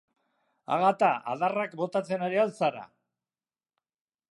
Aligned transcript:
Agata, 0.77 1.09
adarrak 1.33 1.77
botatzen 1.83 2.25
ari 2.29 2.41
al 2.47 2.57
zara? 2.61 2.83